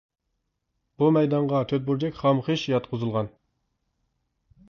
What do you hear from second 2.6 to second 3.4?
ياتقۇزۇلغان.